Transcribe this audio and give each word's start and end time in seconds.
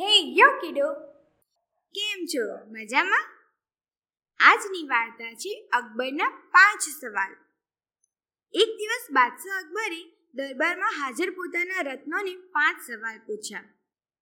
હે 0.00 0.34
યો 0.34 0.58
કિડો 0.60 0.94
કેમ 1.94 2.26
છો? 2.26 2.58
મજામાં? 2.66 3.24
આજની 4.40 4.86
વાર્તા 4.86 5.34
છે 5.34 5.68
અકબરના 5.72 6.28
પાંચ 6.28 6.80
સવાલ. 6.80 7.32
એક 8.52 8.68
દિવસ 8.78 9.06
બાદશાહ 9.10 9.58
અકબરે 9.58 10.04
દરબારમાં 10.34 10.90
હાજર 10.90 11.30
પોતાના 11.30 11.80
રત્નોને 11.80 12.36
પાંચ 12.36 12.80
સવાલ 12.80 13.18
પૂછ્યા. 13.18 13.64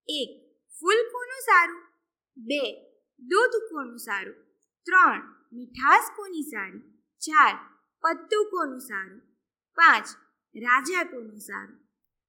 એક, 0.08 0.58
ફૂલ 0.80 0.96
કોનું 1.12 1.40
સારું? 1.40 1.82
બે, 2.36 2.90
દૂધ 3.18 3.70
કોનું 3.70 3.98
સારું? 3.98 4.34
ત્રણ, 4.82 5.46
મીઠાશ 5.52 6.04
કોની 6.16 6.42
સારી? 6.42 6.80
ચાર, 7.18 7.54
પત્તું 8.00 8.50
કોનું 8.50 8.80
સારું? 8.80 9.20
પાંચ, 9.74 10.06
રાજા 10.56 11.04
કોનું 11.04 11.38
સારું? 11.38 11.78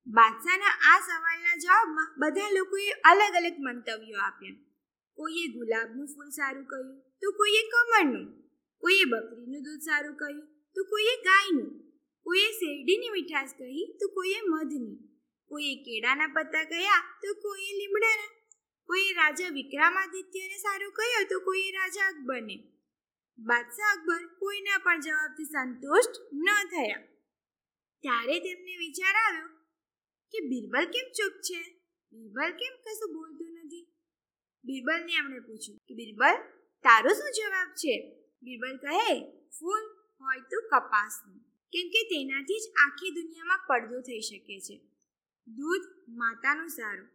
બાદશાહના 0.08 0.74
આ 0.90 0.98
સવાલના 1.06 1.56
જવાબમાં 1.62 2.10
બધા 2.22 2.50
લોકોએ 2.58 2.90
અલગ 3.12 3.38
અલગ 3.40 3.58
મંતવ્યો 3.68 4.20
આપ્યા. 4.26 4.60
કોઈએ 5.18 5.46
ગુલાબનું 5.56 6.12
ફૂલ 6.14 6.30
સારું 6.38 6.68
કહ્યું 6.72 6.92
તો 7.22 7.32
કોઈએ 7.40 7.62
કમળનું. 7.72 8.28
કોઈએ 8.84 9.06
બકરીનું 9.14 9.66
દૂધ 9.68 9.84
સારું 9.88 10.16
કહ્યું 10.22 10.46
તો 10.76 10.86
કોઈએ 10.92 11.16
ગાયનું. 11.28 11.72
કોઈએ 12.26 12.52
શેરડીની 12.60 13.16
મીઠાશ 13.16 13.56
કહી 13.60 13.88
તો 14.00 14.12
કોઈએ 14.18 14.40
મધની. 14.52 15.00
કોઈએ 15.52 15.74
કેળાના 15.86 16.30
પત્તા 16.38 16.64
કહ્યા 16.72 17.02
તો 17.22 17.36
કોઈએ 17.48 17.74
લીમડાના. 17.80 18.32
કોઈએ 18.90 19.18
રાજા 19.22 19.52
વિક્રમાદિત્યને 19.58 20.64
સારું 20.66 20.96
કહ્યું 21.00 21.28
તો 21.34 21.42
કોઈએ 21.50 21.76
રાજા 21.80 22.08
અકબરને. 22.14 22.58
બાદશાહ 23.40 23.92
અકબર 23.96 24.24
કોઈના 24.40 24.80
પણ 24.86 25.06
જવાબથી 25.06 25.52
સંતુષ્ટ 25.52 26.24
ન 26.46 26.48
થયા. 26.74 27.04
ત્યારે 28.04 28.40
તેમને 28.48 28.82
વિચાર 28.86 29.16
આવ્યો 29.26 29.50
કે 30.32 30.40
બિરબલ 30.40 30.86
કેમ 30.86 31.12
ચૂપ 31.12 31.42
છે? 31.42 31.80
બિરબલ 32.14 32.52
કેમ 32.52 32.76
કશું 32.84 33.14
બોલતું 33.14 33.48
નથી? 33.54 33.88
બિરબલને 34.64 35.14
એમણે 35.14 35.40
પૂછ્યું 35.40 35.78
કે 35.78 35.96
બિરબલ, 35.96 36.36
તારો 36.84 37.10
શું 37.10 37.32
જવાબ 37.32 37.68
છે? 37.68 38.26
બિરબલ 38.44 38.78
કહે, 38.78 39.32
ફૂલ, 39.32 39.82
હોય 40.22 40.40
તો 40.40 40.62
કપાસનું. 40.62 41.38
કેમ 41.72 41.90
કે 41.90 42.04
તેનાથી 42.04 42.60
જ 42.60 42.74
આખી 42.86 43.10
દુનિયામાં 43.10 43.60
પડદો 43.68 44.02
થઈ 44.02 44.20
શકે 44.20 44.60
છે. 44.60 44.82
દૂધ 45.48 45.82
માતાનું 46.10 46.68
સારું. 46.68 47.08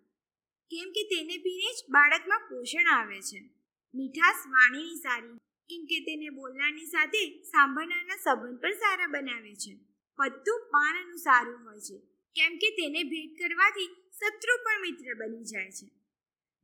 કેમ 0.71 0.93
કે 0.93 1.03
તેને 1.03 1.39
પીને 1.39 1.73
જ 1.73 1.85
બાળકમાં 1.91 2.41
પોષણ 2.41 2.87
આવે 2.87 3.21
છે. 3.21 3.51
મીઠાશ 3.95 4.47
વાણીની 4.47 4.95
સારી. 4.95 5.37
કેમ 5.39 5.85
કે 5.85 6.01
તેને 6.01 6.29
બોલનારની 6.31 6.87
સાથે 6.87 7.43
સાંભળનારના 7.43 8.17
સંબંધ 8.17 8.61
પણ 8.61 8.73
સારા 8.73 9.07
બનાવે 9.07 9.55
છે. 9.55 9.75
પત્તું 10.17 10.61
પાનનું 10.61 11.17
સારું 11.17 11.65
હોય 11.65 11.81
છે. 11.81 12.20
કેમ 12.35 12.59
કે 12.59 12.71
તેને 12.71 13.03
ભેટ 13.03 13.39
કરવાથી 13.39 13.87
શત્રુ 14.11 14.65
પણ 14.65 14.81
મિત્ર 14.81 15.15
બની 15.15 15.45
જાય 15.45 15.71
છે. 15.71 15.87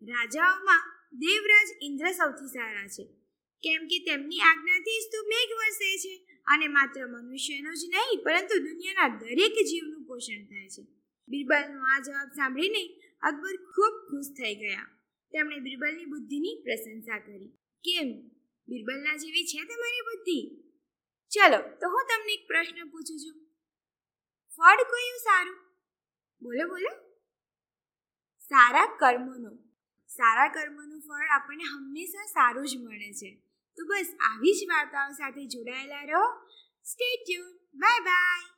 રાજાઓમાં 0.02 0.82
દેવરાજ 1.12 1.68
ઇન્દ્ર 1.82 2.12
સૌથી 2.12 2.46
સારા 2.46 2.86
છે. 2.86 3.04
કેમ 3.62 3.86
કે 3.86 3.98
તેમની 3.98 4.40
આજ્ઞાથી 4.40 5.00
જ 5.00 5.04
તો 5.12 5.22
મેઘ 5.28 5.52
વરસે 5.52 5.98
છે 5.98 6.26
અને 6.46 6.68
માત્ર 6.68 7.06
મનુષ્યનો 7.06 7.74
જ 7.74 7.84
નહીં, 7.88 8.24
પરંતુ 8.24 8.58
દુનિયાના 8.58 9.08
દરેક 9.08 9.52
જીવનું 9.52 10.04
પોષણ 10.04 10.44
થાય 10.44 10.68
છે. 10.68 10.82
બિરબલનો 11.28 11.80
આ 11.82 12.00
જવાબ 12.00 12.28
સાંભળીને 12.28 12.88
અકબર 13.22 13.56
ખૂબ 13.56 14.10
ખુશ 14.10 14.26
થઈ 14.26 14.54
ગયા. 14.54 14.86
તેમણે 15.30 15.58
બિરબલની 15.58 16.04
બુદ્ધિની 16.04 16.62
પ્રશંસા 16.64 17.18
કરી. 17.18 17.48
કેમ? 17.84 18.28
બિરબલના 18.68 19.16
જેવી 19.16 19.44
છે 19.44 19.64
તમારી 19.64 20.00
બુદ્ધિ? 20.00 20.62
ચલો, 21.28 21.58
તો 21.58 21.88
હું 21.88 22.04
તમને 22.08 22.32
એક 22.32 22.46
પ્રશ્ન 22.46 22.88
પૂછું 22.88 23.18
છું. 23.18 23.46
ફળ 24.56 24.76
કયું 24.76 25.18
સારું. 25.18 25.58
બોલો 26.42 26.68
બોલો. 26.68 26.90
સારા 28.40 28.86
કર્મનું. 28.86 29.58
સારા 30.08 30.48
કર્મનું 30.48 31.00
ફળ 31.00 31.26
આપણને 31.26 31.64
હંમેશા 31.64 32.26
સારું 32.26 32.68
જ 32.68 32.76
મળે 32.76 33.12
છે. 33.12 33.42
તો 33.76 33.84
બસ, 33.84 34.16
આવી 34.30 34.52
જ 34.52 34.68
વાર્તાઓ 34.68 35.12
સાથે 35.12 35.46
જોડાયેલા 35.46 36.02
રહો. 36.02 36.46
Stay 36.84 37.24
tune 37.24 37.56
bye 37.74 38.00
bye 38.00 38.55